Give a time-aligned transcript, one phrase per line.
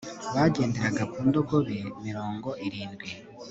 [0.35, 3.09] bagenderaga ku ndogobe mirongo irindwi